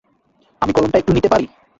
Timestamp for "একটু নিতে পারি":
0.99-1.45